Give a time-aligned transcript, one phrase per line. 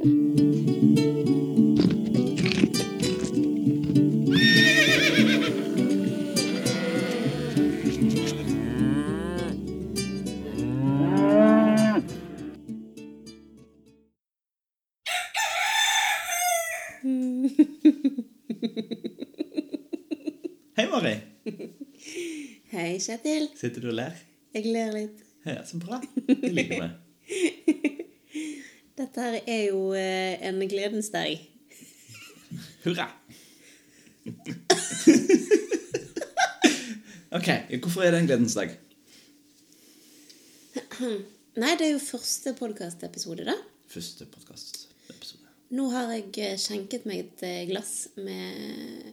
[0.00, 0.06] Hei,
[20.88, 21.20] Mari.
[22.70, 23.52] Hei, Kjetil.
[23.52, 24.16] Sitter du og ler?
[24.56, 25.20] Jeg ler litt.
[25.44, 26.00] Ja, så bra.
[26.24, 27.09] Jeg liker vi.
[29.20, 31.36] Dette her er jo eh, en gledens dag.
[32.86, 33.04] Hurra.
[37.36, 37.48] ok,
[37.82, 38.72] hvorfor er det en gledens dag?
[41.04, 43.58] Nei, det er jo første podkastepisode, da.
[43.92, 45.52] Første podkastepisode.
[45.76, 49.12] Nå har jeg eh, skjenket meg et eh, glass med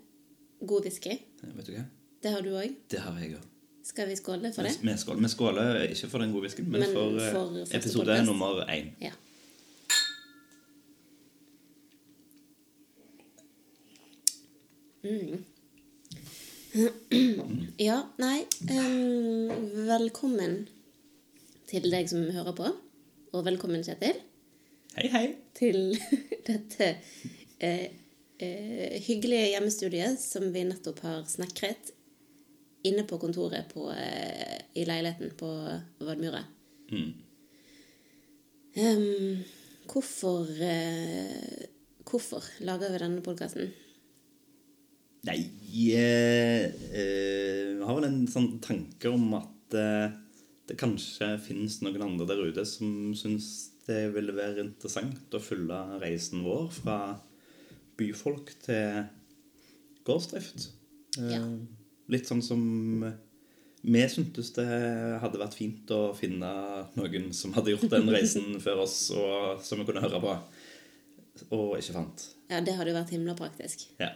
[0.63, 1.20] god whisky.
[1.43, 1.84] Vet du hva?
[2.23, 2.79] Det har du òg.
[2.95, 3.53] Det har jeg òg.
[3.91, 4.71] Skal vi skåle for det?
[4.79, 8.31] Vi skåler, vi skåler ikke for den gode whiskyen, men, Men for, for episode podcast.
[8.31, 8.95] nummer én.
[9.03, 9.12] Ja.
[15.08, 15.44] Mm.
[17.77, 18.41] Ja, nei
[18.72, 19.52] um,
[19.88, 20.66] Velkommen
[21.70, 22.72] til deg som hører på.
[23.35, 24.20] Og velkommen, Kjetil,
[24.98, 25.24] Hei, hei.
[25.55, 25.96] til
[26.50, 26.90] dette
[27.60, 27.88] eh,
[28.40, 31.91] eh, hyggelige hjemmestudiet som vi nettopp har snekret
[32.88, 35.52] inne på kontoret på, eh, i leiligheten på
[36.04, 36.44] Vadmyra.
[36.91, 37.12] Mm.
[38.78, 39.44] Um,
[39.91, 41.68] hvorfor eh,
[42.08, 43.74] Hvorfor lager vi denne podkasten?
[45.27, 45.41] Nei
[45.93, 50.07] eh, eh, har vel en sånn tanke om at eh,
[50.67, 55.77] det kanskje finnes noen andre der ute som syns det ville være interessant å følge
[56.01, 56.98] reisen vår fra
[57.98, 59.05] byfolk til
[60.07, 60.67] gårdsdrift.
[61.23, 61.39] Ja.
[62.11, 62.61] Litt sånn som
[63.87, 64.67] vi syntes det
[65.23, 66.51] hadde vært fint å finne
[66.97, 70.35] noen som hadde gjort den reisen før oss, og som vi kunne høre på,
[71.55, 72.28] og ikke fant.
[72.51, 73.88] Ja, det hadde jo vært himla praktisk.
[74.01, 74.11] Ja.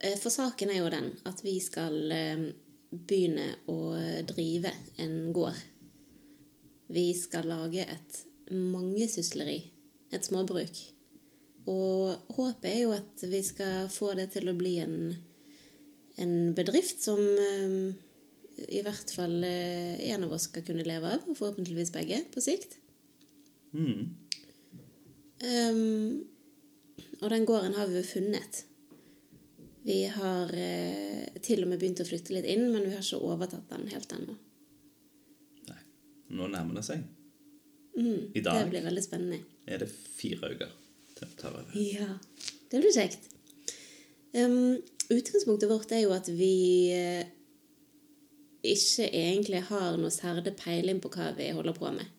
[0.00, 2.48] Eh, For saken er jo den at vi skal eh,
[2.90, 3.78] begynne å
[4.28, 4.72] drive
[5.02, 5.56] en gård.
[6.92, 8.20] Vi skal lage et
[8.52, 9.58] mangesysleri.
[10.14, 10.82] Et småbruk.
[11.66, 15.16] Og håpet er jo at vi skal få det til å bli en,
[16.22, 17.96] en bedrift som eh,
[18.70, 22.78] i hvert fall en av oss skal kunne leve av, og forhåpentligvis begge, på sikt.
[23.76, 24.14] Mm.
[25.44, 26.24] Um,
[27.20, 28.62] og den gården har vi jo funnet.
[29.86, 33.20] Vi har eh, til og med begynt å flytte litt inn, men vi har ikke
[33.22, 34.34] overtatt den helt ennå.
[35.68, 35.78] Nei.
[36.34, 37.04] Nå nærmer det seg.
[37.94, 39.38] Mm, I dag Det blir veldig spennende.
[39.66, 40.70] er det fire uker
[41.16, 41.70] til vi tar over.
[41.78, 42.10] Ja,
[42.72, 43.30] det blir kjekt.
[44.34, 47.24] Um, utgangspunktet vårt er jo at vi eh,
[48.66, 52.10] ikke egentlig har noe særlig peiling på hva vi holder på med.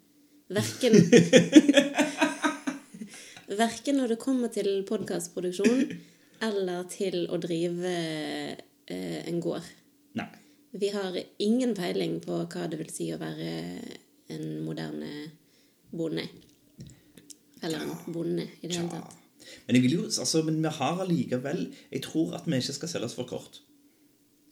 [0.48, 0.96] Verken
[3.60, 5.84] Verken når det kommer til podkastproduksjon
[6.46, 9.66] eller til å drive eh, en gård.
[10.20, 10.28] Nei.
[10.78, 13.52] Vi har ingen peiling på hva det vil si å være
[14.34, 15.30] en moderne
[15.90, 16.28] bonde.
[17.64, 19.16] Eller en bonde i det hele tatt.
[19.68, 23.16] Men, jo, altså, men vi har allikevel Jeg tror at vi ikke skal selge oss
[23.16, 23.62] for kort.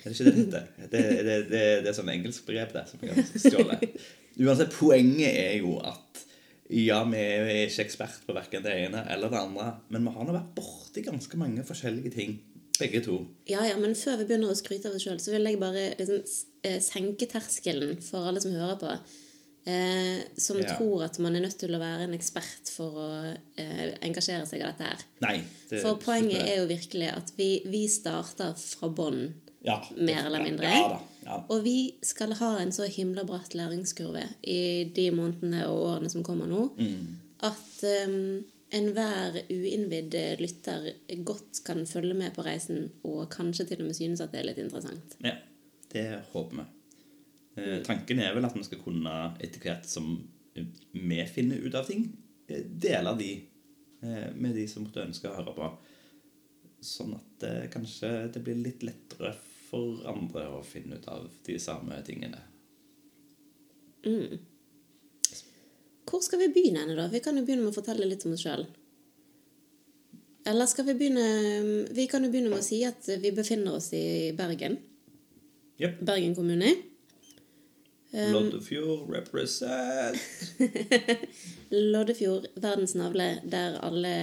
[0.05, 0.67] Er det ikke det det heter?
[0.93, 3.99] Det, det, det, det er sånn engelsk begrep, det, som jeg har stjålet.
[4.45, 6.23] Uansett, poenget er jo at
[6.69, 10.25] ja, vi er ikke ekspert på verken det ene eller det andre, men vi har
[10.25, 12.39] nå vært borti ganske mange forskjellige ting,
[12.79, 13.19] begge to.
[13.47, 15.95] Ja, ja, men før vi begynner å skryte av oss sjøl, så vil jeg bare
[15.99, 16.23] liksom,
[16.63, 18.97] eh, senke terskelen for alle som hører på.
[19.67, 20.75] Eh, som Ja.
[20.77, 24.59] tror at man er nødt til å være en ekspert for å eh, engasjere seg
[24.61, 24.97] i dette her.
[25.21, 25.43] Nei.
[25.69, 29.33] det- For poenget er jo virkelig at vi, vi starter fra bånn,
[29.63, 30.63] ja, mer eller mindre.
[30.69, 30.99] Ja da.
[31.25, 31.39] Ja.
[31.49, 34.59] Og vi skal ha en så himla bratt læringskurve i
[34.95, 37.15] de månedene og årene som kommer nå, Mm.
[37.49, 38.43] at um,
[38.75, 40.91] enhver uinnvidd lytter
[41.25, 44.47] godt kan følge med på reisen, og kanskje til og med synes at det er
[44.51, 45.17] litt interessant.
[45.23, 45.35] Ja,
[45.93, 46.65] det håper vi.
[47.57, 50.17] Eh, tanken er vel at vi skal kunne etter hvert som
[50.91, 52.09] vi finner ut av ting,
[52.47, 53.29] eh, dele de
[54.03, 55.69] eh, med de som måtte ønske å høre på.
[56.85, 61.57] Sånn at eh, kanskje det blir litt lettere for andre å finne ut av de
[61.59, 62.39] samme tingene.
[66.05, 67.07] Hvor skal vi begynne da?
[67.11, 68.65] Vi kan jo begynne med å fortelle litt om oss sjøl.
[70.45, 73.89] Eller skal vi begynne Vi kan jo begynne med å si at vi befinner oss
[73.97, 74.77] i Bergen.
[75.81, 76.03] Yep.
[76.05, 76.75] Bergen kommune.
[78.15, 80.21] Loddefjord represent!
[81.69, 84.13] Loddefjord, verdens navle, der alle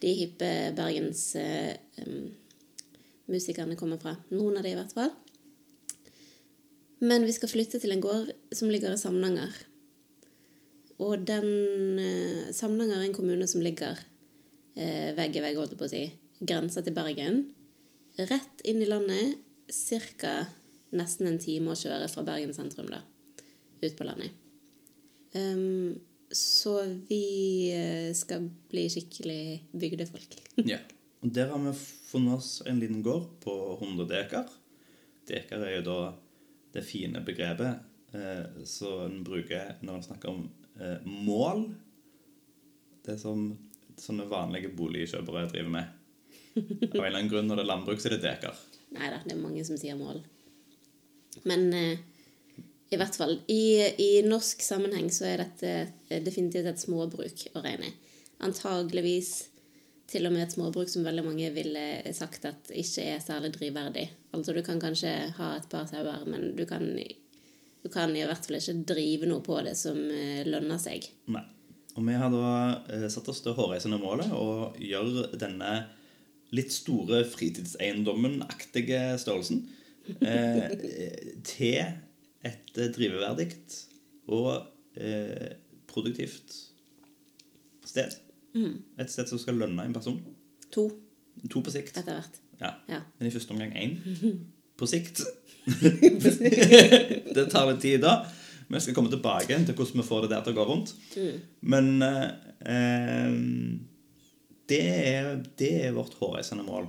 [0.00, 2.30] de hippe Bergens em,
[3.30, 4.16] musikerne kommer fra.
[4.34, 5.12] Noen av de i hvert fall.
[7.04, 9.54] Men vi skal flytte til en gård som ligger i Samnanger.
[11.02, 13.98] Og den eh, Samnanger er en kommune som ligger
[14.78, 16.04] eh, vegg i vegg, holdt jeg på å si,
[16.40, 17.42] grensa til Bergen.
[18.20, 19.40] Rett inn i landet,
[20.20, 20.36] ca.
[20.94, 23.02] nesten en time å kjøre fra Bergen sentrum, da.
[23.82, 24.40] Ut på landet.
[25.34, 25.98] Um,
[26.30, 26.78] så
[27.08, 29.44] vi eh, skal bli skikkelig
[29.74, 30.38] bygdefolk.
[30.64, 30.80] Ja.
[31.24, 31.72] Og der har vi
[32.10, 34.50] funnet oss en liten gård på 100 dekar.
[35.24, 35.98] Dekar er jo da
[36.74, 40.42] det fine begrepet eh, som en bruker når en snakker om
[40.76, 41.64] eh, mål.
[43.06, 43.46] Det som
[43.96, 46.00] sånne vanlige boligkjøpere driver med.
[46.54, 48.60] Av en eller annen grunn når det er landbruk, så er det dekar.
[48.94, 50.20] Nei da, det er mange som sier mål.
[51.48, 52.04] Men eh,
[52.92, 55.72] i hvert fall, i, i norsk sammenheng så er dette
[56.10, 57.94] eh, definitivt et småbruk å regne.
[58.44, 59.53] Antageligvis
[60.10, 64.04] til og med et småbruk som veldig mange ville sagt at ikke er særlig drivverdig.
[64.36, 68.46] Altså du kan kanskje ha et par sauer, men du kan, du kan i hvert
[68.46, 71.08] fall ikke drive noe på det som eh, lønner seg.
[71.32, 71.44] Nei.
[71.94, 72.48] Og vi har da
[72.90, 75.74] eh, satt oss det hårreisende målet å gjøre denne
[76.54, 79.64] litt store fritidseiendommen-aktige størrelsen
[80.20, 80.74] eh,
[81.54, 81.80] til
[82.44, 83.48] et eh, driveverdig
[84.34, 84.66] og
[84.98, 85.54] eh,
[85.90, 86.56] produktivt
[87.86, 88.18] sted.
[88.54, 90.20] Et sted som skal lønne en person.
[90.74, 90.88] To
[91.50, 91.96] To på sikt.
[91.98, 92.36] etter hvert.
[92.60, 92.70] Ja.
[92.88, 93.00] Ja.
[93.18, 93.96] Men i første omgang én.
[94.78, 95.20] På sikt.
[97.34, 98.24] det tar litt tid, da.
[98.66, 100.94] Vi skal komme tilbake til hvordan vi får det der til å gå rundt.
[101.62, 102.30] Men eh,
[102.74, 103.36] eh,
[104.70, 105.28] det, er,
[105.58, 106.88] det er vårt hårreisende mål.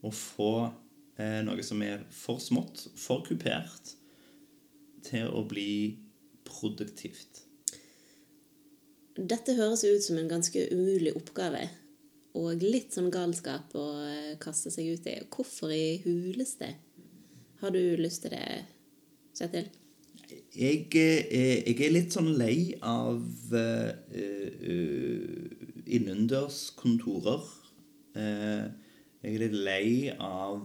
[0.00, 0.52] Å få
[1.18, 3.92] eh, noe som er for smått, for kupert,
[5.04, 5.98] til å bli
[6.48, 7.44] produktivt.
[9.18, 11.64] Dette høres ut som en ganske umulig oppgave.
[12.38, 15.16] Og litt sånn galskap å eh, kaste seg ut i.
[15.32, 16.70] Hvorfor i huleste?
[17.58, 18.62] Har du lyst til det,
[19.34, 19.66] Kjetil?
[20.54, 23.24] Jeg, eh, jeg er litt sånn lei av
[23.58, 24.22] eh,
[25.98, 27.42] innendørs kontorer.
[28.18, 30.62] Jeg er litt lei av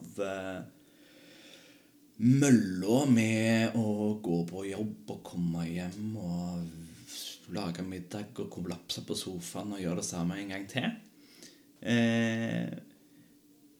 [2.23, 6.82] mølla med å gå på jobb og komme hjem og
[7.53, 10.89] lage middag og kollapse på sofaen og gjøre det samme en gang til.
[11.83, 12.71] Eh,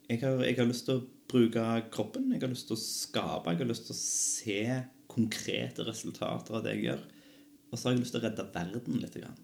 [0.10, 1.64] jeg, har, jeg har lyst til å bruke
[1.94, 4.60] kroppen, jeg har lyst til å skape, jeg har lyst til å se
[5.14, 7.08] konkrete resultater av det jeg gjør.
[7.72, 9.18] Og så har jeg lyst til å redde verden litt.
[9.18, 9.40] Grann.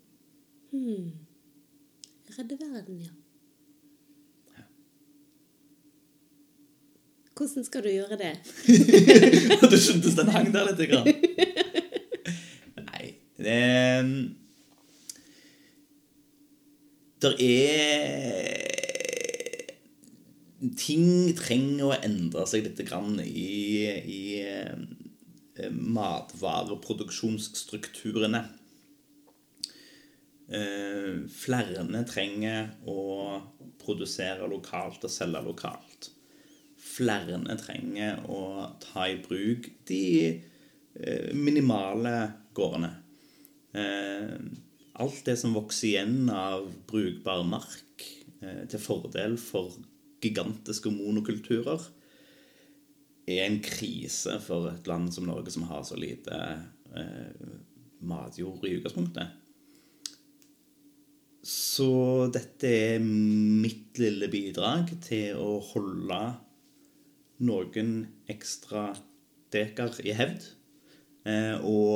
[2.35, 3.15] Redde verden, ja.
[7.39, 8.33] Hvordan skal du gjøre det?
[9.71, 10.81] du skjønte den hang der litt.
[10.91, 11.07] Grann.
[13.39, 13.55] Det
[17.39, 18.67] er
[20.75, 22.81] Ting trenger å endre seg litt
[23.23, 24.43] i, i
[25.71, 28.41] matvareproduksjonsstrukturene.
[31.31, 32.99] Flere trenger å
[33.79, 36.09] produsere lokalt og selge lokalt.
[36.79, 43.08] Flere trenger å ta i bruk de eh, minimale gårdene.
[43.73, 44.35] Eh,
[44.99, 48.03] Alt det som vokser igjen av brukbar mark
[48.43, 49.77] eh, til fordel for
[50.19, 51.85] gigantiske monokulturer,
[53.29, 57.45] er en krise for et land som Norge, som har så lite eh,
[58.01, 59.37] matjord i utgangspunktet.
[61.47, 66.19] Så dette er mitt lille bidrag til å holde
[67.47, 67.93] noen
[68.27, 68.89] ekstra
[69.53, 70.43] dekar i hevd.
[71.63, 71.95] Og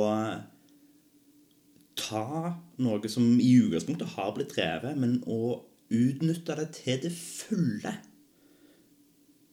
[1.98, 7.94] ta noe som i utgangspunktet har blitt drevet, men å utnytte det til det fulle.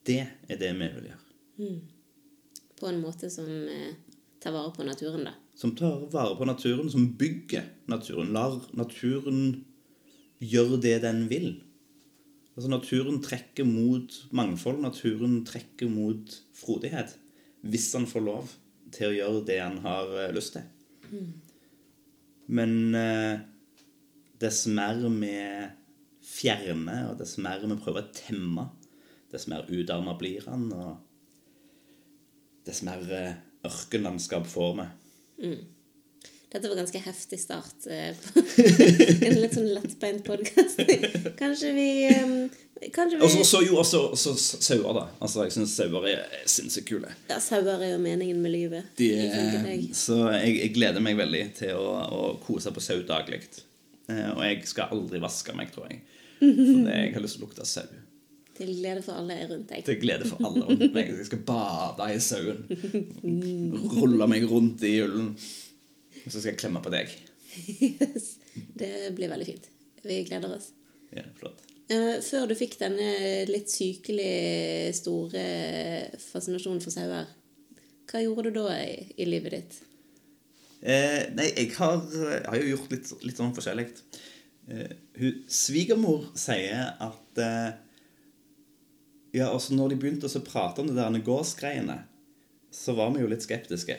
[0.07, 1.73] Det er det vi vil gjøre.
[2.79, 3.93] På en måte som eh,
[4.41, 5.35] tar vare på naturen, da.
[5.57, 8.31] Som tar vare på naturen, som bygger naturen.
[8.33, 9.43] Lar naturen
[10.41, 11.51] gjøre det den vil.
[12.57, 14.81] Altså Naturen trekker mot mangfold.
[14.83, 17.13] Naturen trekker mot frodighet.
[17.61, 18.51] Hvis han får lov
[18.91, 20.65] til å gjøre det han har eh, lyst til.
[22.47, 23.39] Men eh,
[24.41, 25.35] dess mer vi
[26.25, 28.67] fjerner, og dess mer vi prøver å temme,
[29.31, 30.97] dess mer utarma blir han, og
[32.67, 34.87] dess mer eh, ørkenlandskap får vi.
[36.51, 38.41] Dette var ganske heftig start eh, på
[39.27, 40.81] en litt sånn lettbeint podkast.
[41.39, 42.33] Kanskje vi um,
[42.91, 45.05] Kanskje vi Og så, jo også, også sauer, da.
[45.23, 47.13] Altså, Jeg syns sauer er sinnssykt kule.
[47.29, 48.91] Ja, sauer er jo meningen med livet.
[48.99, 49.87] De, deg.
[49.95, 53.45] så jeg, jeg gleder meg veldig til å, å kose på sau daglig.
[54.11, 56.03] Eh, og jeg skal aldri vaske meg, tror jeg.
[56.41, 56.51] For
[56.83, 57.87] det, jeg har lyst til å lukte sau.
[58.59, 59.87] Til glede for alle rundt deg.
[59.87, 61.15] Til glede for alle rundt meg.
[61.15, 62.65] Jeg skal bade i sauen.
[63.95, 65.35] Rulle meg rundt i ullen.
[66.25, 67.11] Og så skal jeg klemme på deg.
[67.51, 68.37] Yes.
[68.55, 69.65] Det blir veldig fint.
[70.05, 70.69] Vi gleder oss.
[71.11, 71.59] Ja, flott.
[71.91, 75.43] Eh, Før du fikk denne litt sykelig store
[76.23, 77.27] fascinasjonen for sauer,
[78.11, 79.79] hva gjorde du da i, i livet ditt?
[80.81, 83.87] Eh, nei, jeg har, jeg har jo gjort litt, litt sånn forskjellig.
[84.71, 87.71] Eh, hun, svigermor sier at eh,
[89.35, 92.01] Ja, altså når de begynte å prate om det der gårdsgreiene,
[92.71, 93.95] så var vi jo litt skeptiske.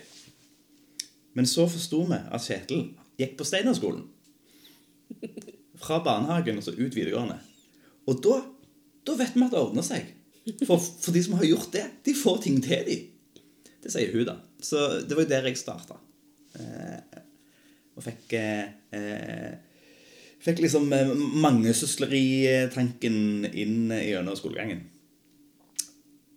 [1.38, 2.82] Men så forsto vi at Kjetil
[3.20, 4.04] gikk på Steinerskolen.
[5.82, 7.38] Fra barnehagen og så ut videregående.
[8.10, 8.36] Og da,
[9.06, 10.02] da vet vi at det ordner seg.
[10.66, 12.96] For, for de som har gjort det, de får ting til, de.
[13.82, 14.36] Det sier hun, da.
[14.62, 15.94] Så det var jo der jeg starta.
[16.58, 17.20] Eh,
[17.96, 18.64] og fikk eh,
[18.96, 19.52] eh,
[20.42, 24.80] Fikk liksom eh, mangesyssleritanken inn gjennom skolegangen.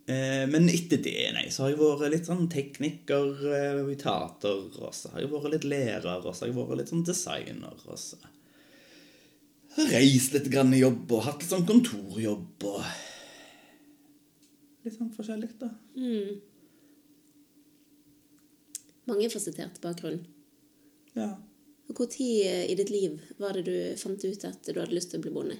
[0.06, 4.68] Eh, men etter det, nei, så har jeg vært litt sånn tekniker eh, i teater.
[4.78, 7.80] Og så har jeg vært litt lærer, og så har jeg vært litt sånn designer.
[7.90, 12.86] Og så har jeg reist litt grann i jobb og hatt litt sånn kontorjobb og
[14.86, 15.66] Litt sånn forskjellig, da.
[15.98, 16.36] Mange
[19.08, 20.20] Mangefasettert bakgrunn.
[21.16, 21.32] Ja.
[21.90, 25.18] Og Når i ditt liv var det du fant ut at du hadde lyst til
[25.18, 25.58] å bli bonde?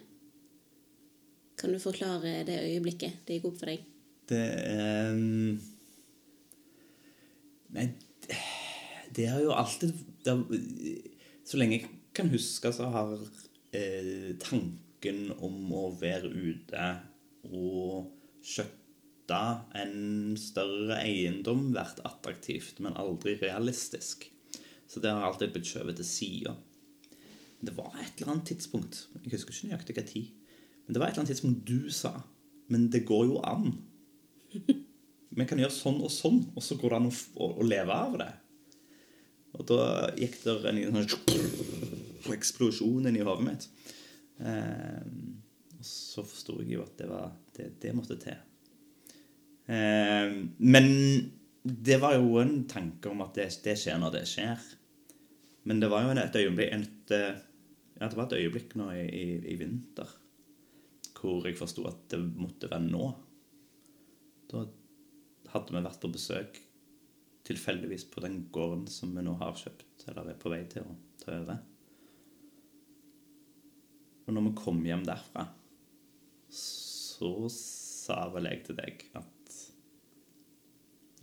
[1.58, 3.82] Kan du forklare det øyeblikket det gikk opp for deg?
[4.26, 5.18] Det er
[7.76, 7.86] Nei,
[9.14, 9.92] det, har jo alltid
[10.26, 10.42] har,
[11.46, 13.12] Så lenge jeg kan huske, så har
[13.76, 16.86] eh, tanken om å være ute
[17.52, 18.08] og
[18.46, 19.40] skjøtte
[19.76, 24.24] en større eiendom vært attraktivt, men aldri realistisk.
[24.86, 26.54] Så det har alltid blitt skjøvet til sida.
[27.60, 30.32] Det var et eller annet tidspunkt Jeg husker ikke nøyaktig hva tid.
[30.86, 32.12] Men det var et eller annet tidspunkt du sa
[32.70, 33.72] Men det går jo an.
[35.36, 37.14] Vi kan gjøre sånn og sånn, og så går det an å,
[37.48, 38.30] å, leve av det.
[39.56, 39.80] Og da
[40.16, 43.66] gikk det en sånn eksplosjon inn i hodet mitt.
[44.40, 45.02] Eh,
[45.76, 48.38] og så forsto jeg jo at det, var, det, det måtte til.
[49.68, 50.90] Eh, men
[51.66, 54.68] det var jo en tanke om at det, det skjer når det skjer.
[55.68, 57.18] Men det var jo et øyeblikk et,
[57.96, 60.08] Ja, det var et øyeblikk nå i, i, i vinter
[61.16, 63.08] hvor jeg forsto at det måtte være nå.
[64.50, 64.64] Da
[65.52, 66.60] hadde vi vært på besøk
[67.46, 70.96] tilfeldigvis på den gården som vi nå har kjøpt, eller er på vei til å
[71.22, 71.60] ta over.
[74.26, 75.46] Og når vi kom hjem derfra,
[76.50, 79.58] så sa vel jeg til deg at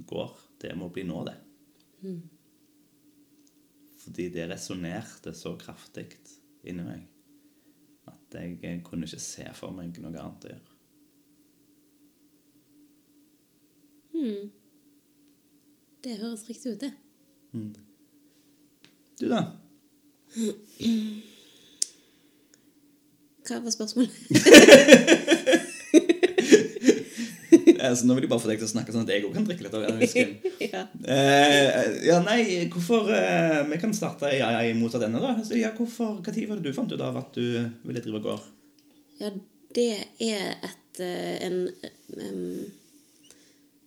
[0.08, 1.36] gård, det må bli nå, det.
[4.04, 6.10] Fordi det resonnerte så kraftig
[6.68, 7.10] inni meg
[8.12, 10.73] at jeg kunne ikke se for meg noe annet å gjøre.
[16.04, 16.94] Det høres riktig ut, det.
[19.20, 19.42] Du, da?
[23.44, 24.12] Hva var spørsmålet?
[27.84, 29.48] Altså, nå vil jeg bare få deg til å snakke sånn at jeg òg kan
[29.48, 30.36] drikke litt av whiskyen.
[30.74, 30.84] ja.
[31.16, 32.40] Eh, ja, nei,
[32.72, 35.36] hvorfor eh, Vi kan starte i, i, motsatt ende, da.
[35.38, 37.46] Altså, ja, hvorfor, Hva tid var det du fant ut av at du
[37.84, 38.52] ville drive gård?
[39.22, 39.30] ja,
[39.76, 39.92] det
[40.22, 42.40] er et en, en em,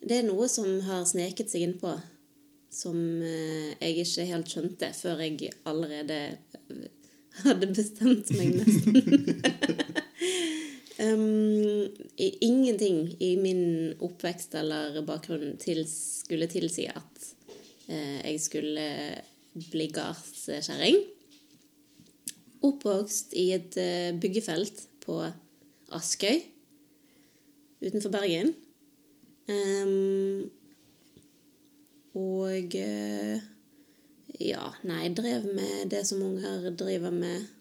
[0.06, 1.90] Det er noe som har sneket seg innpå,
[2.70, 2.96] som
[3.26, 6.18] eh, jeg ikke helt skjønte før jeg allerede
[6.70, 6.84] eh,
[7.42, 9.40] hadde bestemt meg, nesten.
[11.08, 11.88] um,
[12.22, 13.64] ingenting i min
[13.98, 17.26] oppvekst eller bakgrunn til, skulle tilsi at
[17.90, 18.86] uh, jeg skulle
[19.72, 21.00] bli gardskjerring.
[22.66, 23.74] Oppvokst i et
[24.22, 25.18] byggefelt på
[25.96, 26.44] Askøy
[27.82, 28.54] utenfor Bergen.
[29.52, 30.46] Em,
[32.16, 33.44] og eh,
[34.42, 37.52] ja, nei, drev med det som unger driver med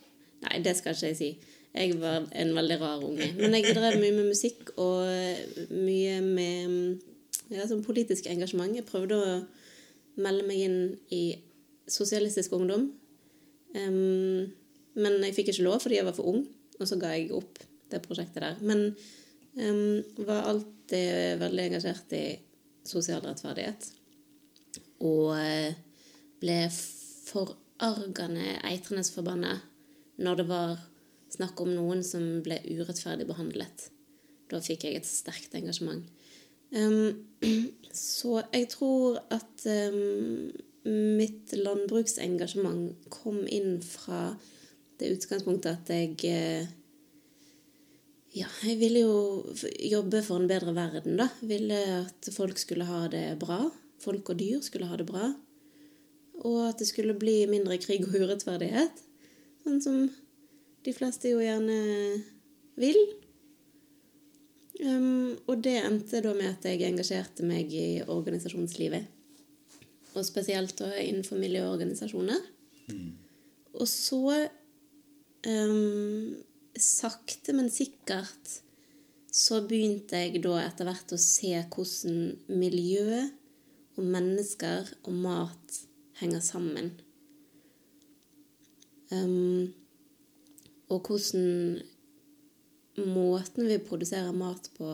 [0.46, 1.28] Nei, det skal ikke jeg si.
[1.74, 3.32] Jeg var en veldig rar unge.
[3.40, 5.08] Men jeg drev mye med musikk og
[5.74, 6.76] mye med
[7.50, 8.76] ja, sånn politisk engasjement.
[8.78, 9.32] Jeg prøvde å
[10.22, 10.78] melde meg inn
[11.14, 11.24] i
[11.90, 12.88] Sosialistisk Ungdom.
[13.76, 14.54] Um,
[14.96, 16.46] men jeg fikk ikke lov fordi jeg var for ung,
[16.80, 17.60] og så ga jeg opp
[17.92, 18.62] det prosjektet der.
[18.64, 18.94] Men
[19.56, 22.26] var alltid veldig engasjert i
[22.86, 23.88] sosial rettferdighet.
[25.06, 25.78] Og eh,
[26.42, 29.56] ble forargende eitrende forbanna
[30.22, 30.78] når det var
[31.36, 33.90] snakk om noen som ble urettferdig behandlet.
[34.52, 36.06] Da fikk jeg et sterkt engasjement.
[36.76, 37.26] Um,
[37.92, 40.52] så jeg tror at um,
[40.86, 44.36] mitt landbruksengasjement kom inn fra
[45.00, 46.68] det utgangspunktet at jeg eh,
[48.36, 49.18] Ja, jeg ville jo
[49.88, 51.30] jobbe for en bedre verden, da.
[51.40, 53.62] Ville at folk skulle ha det bra.
[54.04, 55.34] Folk og dyr skulle ha det bra.
[56.44, 59.00] og at det skulle bli mindre krig og urettferdighet.
[59.64, 60.02] Sånn som
[60.86, 61.78] de fleste jo gjerne
[62.78, 63.00] vil.
[64.84, 69.08] Um, og det endte da med at jeg engasjerte meg i organisasjonslivet.
[70.16, 72.44] Og spesielt da innenfor miljøorganisasjoner.
[73.76, 74.22] Og så
[75.48, 76.36] um,
[76.82, 78.60] sakte, men sikkert
[79.36, 82.20] så begynte jeg da etter hvert å se hvordan
[82.56, 83.26] miljø
[83.96, 85.80] og mennesker og mat
[86.22, 86.94] henger sammen.
[89.12, 89.74] Um,
[90.90, 91.82] og hvordan
[93.06, 94.90] måten vi produserer mat på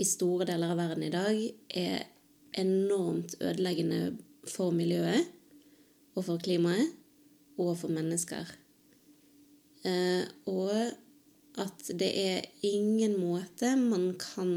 [0.00, 2.06] i store deler av verden i dag, er
[2.60, 4.16] enormt ødeleggende
[4.48, 5.26] for miljøet
[6.16, 6.94] og for klimaet
[7.60, 8.46] og for mennesker.
[9.86, 14.50] Eh, og at det er ingen måte man kan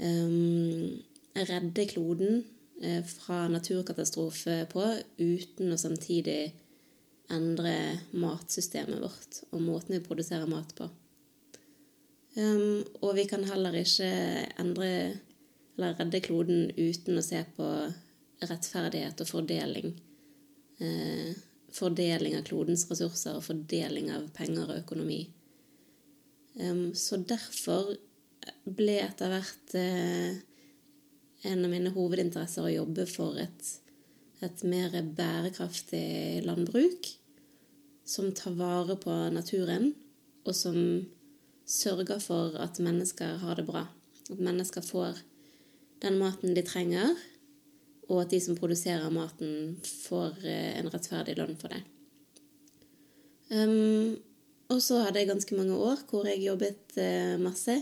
[0.00, 1.02] um,
[1.36, 2.42] redde kloden
[2.82, 4.86] eh, fra naturkatastrofe på
[5.20, 6.40] uten å samtidig
[7.32, 7.74] endre
[8.16, 10.88] matsystemet vårt og måten vi produserer mat på.
[12.38, 14.08] Um, og vi kan heller ikke
[14.60, 14.90] endre
[15.78, 17.66] eller redde kloden uten å se på
[18.42, 19.92] rettferdighet og fordeling.
[20.82, 21.36] Eh,
[21.74, 25.22] fordeling av klodens ressurser og fordeling av penger og økonomi.
[26.96, 27.92] Så derfor
[28.64, 30.38] ble etter hvert eh,
[31.48, 33.70] en av mine hovedinteresser å jobbe for et,
[34.44, 37.12] et mer bærekraftig landbruk
[38.08, 39.92] som tar vare på naturen,
[40.48, 40.78] og som
[41.68, 43.84] sørger for at mennesker har det bra.
[44.32, 45.20] At mennesker får
[46.02, 47.12] den maten de trenger,
[48.08, 49.76] og at de som produserer maten,
[50.08, 51.82] får eh, en rettferdig lønn for det.
[53.48, 54.16] Um,
[54.68, 57.78] og så hadde jeg ganske mange år hvor jeg jobbet uh, masse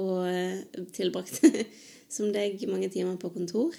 [0.00, 1.42] og uh, tilbrakt
[2.14, 3.76] som deg mange timer på kontor.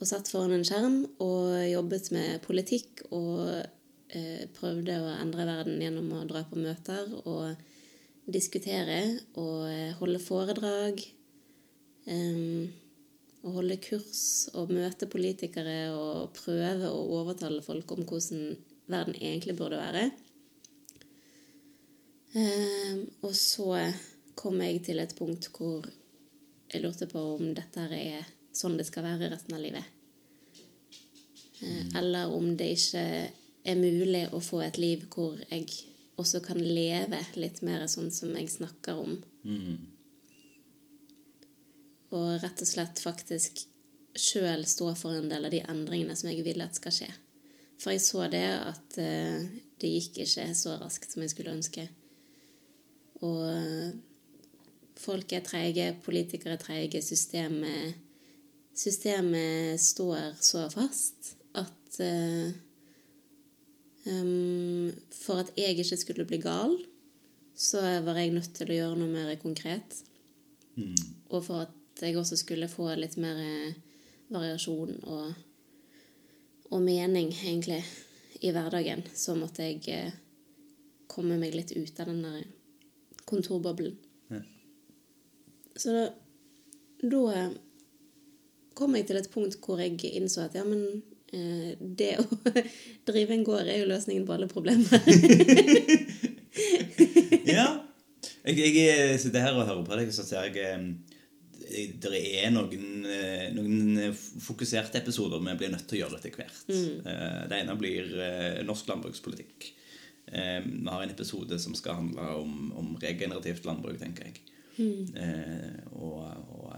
[0.00, 5.84] Og satt foran en skjerm og jobbet med politikk og uh, prøvde å endre verden
[5.84, 7.52] gjennom å dra på møter og
[8.30, 9.00] diskutere
[9.40, 11.02] og eh, holde foredrag.
[12.06, 12.70] Um,
[13.42, 18.52] og holde kurs og møte politikere og prøve å overtale folk om hvordan
[18.90, 20.04] verden egentlig burde være.
[22.32, 23.74] Um, og så
[24.38, 25.84] kom jeg til et punkt hvor
[26.72, 29.84] jeg lurte på om dette er sånn det skal være resten av livet.
[31.60, 33.06] Uh, eller om det ikke
[33.62, 35.66] er mulig å få et liv hvor jeg
[36.20, 39.18] også kan leve litt mer sånn som jeg snakker om.
[39.42, 39.91] Mm.
[42.12, 43.64] Og rett og slett faktisk
[44.18, 47.10] sjøl stå for en del av de endringene som jeg vil at skal skje.
[47.80, 49.40] For jeg så det at uh,
[49.80, 51.86] det gikk ikke så raskt som jeg skulle ønske.
[53.24, 53.88] Og uh,
[55.00, 57.96] folk er treige, politikere er treige, systemet,
[58.76, 61.98] systemet står så fast at
[64.08, 66.72] um, For at jeg ikke skulle bli gal,
[67.54, 69.98] så var jeg nødt til å gjøre noe mer konkret.
[70.74, 70.96] Mm.
[71.30, 73.74] Og for at jeg også skulle få litt mer eh,
[74.32, 75.34] variasjon og,
[76.70, 77.82] og mening, egentlig,
[78.42, 80.14] i hverdagen, så måtte jeg eh,
[81.06, 82.40] komme meg litt ut av den der
[83.28, 83.94] kontorboblen.
[84.32, 84.40] Ja.
[85.76, 86.08] Så da,
[87.02, 87.54] da eh,
[88.78, 92.26] kom jeg til et punkt hvor jeg innså at ja, men eh, det å
[93.08, 95.02] drive en gård er jo løsningen på alle problemer.
[97.42, 97.64] Ja.
[98.44, 100.84] Jeg, jeg sitter her og hører på deg, og så ser jeg
[102.02, 106.58] det er noen, eh, noen fokuserte episoder vi blir nødt til å gjøre etter hvert.
[106.68, 107.48] Mm.
[107.50, 109.68] Det ene blir eh, norsk landbrukspolitikk.
[110.32, 114.40] Eh, Vi har en episode som skal handle om, om regenerativt landbruk, tenker jeg.
[114.78, 115.10] Mm.
[116.00, 116.22] Og,
[116.56, 116.72] og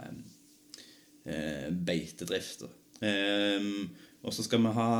[1.26, 2.64] eh, beitedrift.
[3.04, 3.70] Eh,
[4.24, 4.90] Og så skal vi ha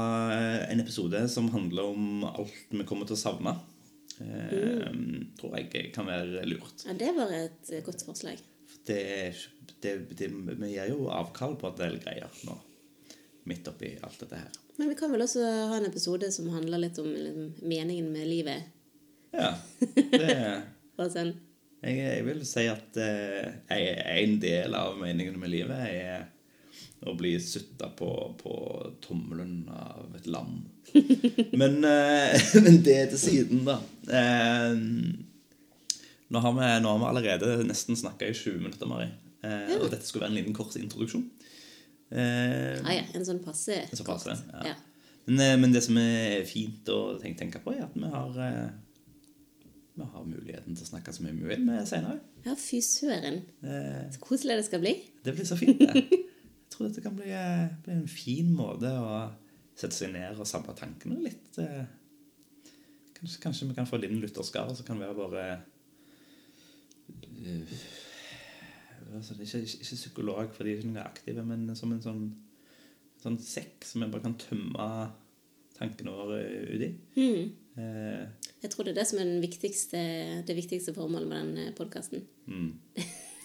[0.68, 3.54] en episode som handler om alt vi kommer til å savne.
[4.20, 5.30] Mm.
[5.40, 6.84] Tror jeg kan være lurt.
[6.86, 8.38] ja, det var et eh, godt forslag.
[8.86, 9.00] Det,
[9.80, 12.58] det, det, vi gir jo avkall på en del greier nå,
[13.48, 14.60] midt oppi alt dette her.
[14.76, 18.28] Men vi kan vel også ha en episode som handler litt om liksom, meningen med
[18.28, 18.70] livet.
[19.34, 19.54] Ja,
[19.94, 20.62] det, er...
[21.10, 21.34] sånn,
[21.84, 26.30] jeg, jeg vil si at eh, en del av meningen med livet er
[27.04, 28.54] å bli sutta på, på
[29.04, 30.62] tommelen av et lam.
[31.60, 33.78] Men, eh, men det til siden, da.
[34.08, 34.78] Eh,
[36.34, 39.08] nå, har vi, nå har vi allerede nesten snakka i 20 minutter, Mari.
[39.44, 41.24] Eh, Og dette skulle være en liten kort introduksjon.
[42.14, 44.50] Eh, ah, ja, en sånn passe En sånn passe, kort.
[44.52, 44.72] ja.
[44.72, 44.74] Ja.
[45.26, 48.34] Men, eh, men det som er fint å tenke, tenke på, er at vi har,
[48.44, 48.68] eh,
[49.96, 52.20] vi har muligheten til å snakke så mye vi vil med senere.
[52.44, 53.40] ja, fy søren.
[53.64, 54.94] Eh, Så koselig det skal bli.
[55.24, 55.94] Det blir så fint, det.
[56.64, 59.30] Jeg tror dette kan bli, eh, bli en fin måte å
[59.78, 61.58] sette seg ned og samle tankene litt.
[63.14, 65.44] Kanskje, kanskje vi kan få en liten lutherskare, som kan være våre
[69.14, 72.24] altså, ikke, ikke, psykolog, for de er ikke noe aktive, men som en sånn,
[73.22, 74.88] sånn sekk som vi bare kan tømme
[75.74, 76.90] tankene våre ut i.
[77.18, 77.44] Mm.
[77.76, 78.24] Eh,
[78.62, 80.00] Jeg tror det er det som er den viktigste,
[80.46, 82.26] det viktigste formålet med den podkasten.
[82.46, 82.72] mm.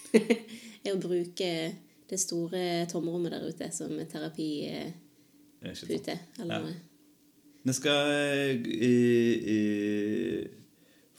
[0.85, 1.47] Er å bruke
[2.09, 4.95] det store tomrommet der ute som terapipute.
[5.61, 6.21] er.
[6.39, 6.73] Eller Ja.
[7.67, 8.55] Vi skal eh,
[9.51, 10.45] eh,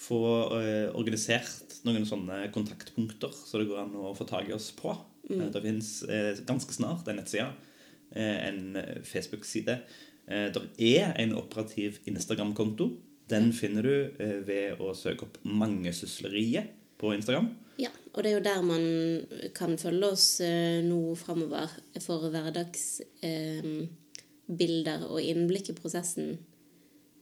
[0.00, 0.20] få
[0.60, 4.94] eh, organisert noen sånne kontaktpunkter så det går an å få tak i oss på.
[5.28, 5.50] Mm.
[5.52, 7.50] Det finnes eh, ganske snart en nettside,
[8.14, 9.74] eh, en eh, Facebook-side.
[10.26, 10.62] Eh, Det
[10.96, 12.90] er en operativ Instagram-konto.
[13.30, 17.48] Den finner du eh, ved å søke opp Mangesysleriet på Instagram.
[17.80, 18.84] Ja, og det er jo der man
[19.56, 21.68] kan følge oss eh, nå framover
[22.02, 26.38] for hverdagsbilder eh, og innblikk i prosessen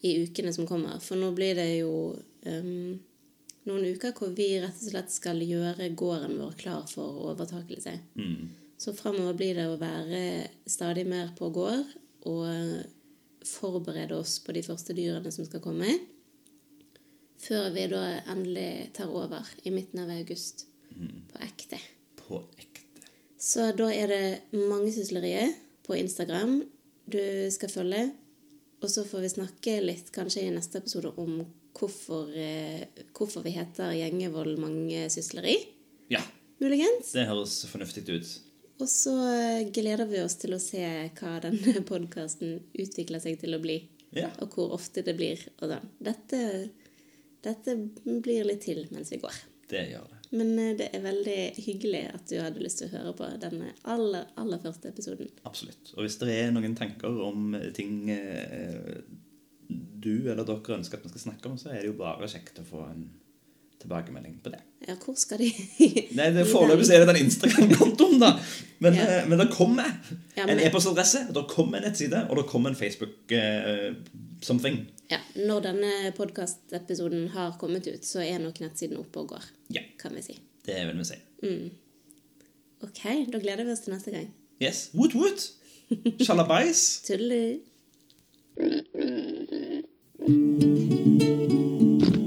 [0.00, 0.98] i ukene som kommer.
[1.02, 1.92] For nå blir det jo
[2.46, 2.98] um,
[3.68, 7.96] noen uker hvor vi rett og slett skal gjøre gården vår klar for overtakelse.
[8.18, 8.54] Mm.
[8.78, 10.22] Så framover blir det å være
[10.70, 11.88] stadig mer på gård
[12.30, 12.46] og
[13.48, 15.96] forberede oss på de første dyrene som skal komme.
[17.38, 20.66] Før vi da endelig tar over i midten av august
[21.30, 21.78] på ekte.
[22.18, 23.06] På ekte.
[23.38, 24.24] Så da er det
[24.58, 26.61] Mangesysleriet på Instagram
[27.08, 27.22] du
[27.54, 28.08] skal følge.
[28.78, 31.40] Og så får vi snakke litt kanskje i neste episode om
[31.78, 35.56] hvorfor, eh, hvorfor vi heter Gjengevold Mangesysleri.
[36.08, 36.22] Ja,
[36.58, 37.12] Muligens.
[37.12, 38.34] det høres fornuftig ut.
[38.78, 40.82] Og så eh, gleder vi oss til å se
[41.18, 43.80] hva denne podkasten utvikler seg til å bli.
[44.14, 44.30] Ja.
[44.42, 45.42] Og hvor ofte det blir.
[45.62, 45.74] Og.
[45.98, 46.40] Dette,
[47.44, 49.42] dette blir litt til mens vi går.
[49.68, 50.17] Det gjør det.
[50.30, 53.70] Men eh, det er veldig hyggelig at du hadde lyst til å høre på denne
[53.88, 55.28] aller, aller første episoden.
[55.48, 55.94] Absolutt.
[55.96, 59.00] Og hvis det er noen tanker om ting eh,
[59.68, 62.60] du eller dere ønsker at vi skal snakke om, så er det jo bare kjekt
[62.60, 63.02] å få en
[63.78, 64.58] tilbakemelding på det.
[64.88, 65.48] Ja, hvor skal de
[66.18, 68.30] Nei, det Foreløpig er det den Instagram-kontoen, da.
[68.82, 69.04] Men, Ja.
[69.20, 69.86] eh, men det kommer
[70.34, 74.76] Ja, en e-postadresse, det kommer en nettside, og det kommer en Facebook-something.
[75.12, 79.44] Ja, Når denne podkastepisoden har kommet ut, så er nok nettsiden oppe og går,
[79.78, 80.38] ja, kan vi si.
[80.66, 81.18] det vil vi si.
[82.80, 84.28] Ok, da gleder vi oss til neste gang.
[84.62, 84.90] Yes.
[84.94, 85.40] Woot woot!
[86.20, 87.00] Sjalabais.
[87.06, 87.58] Tudelu!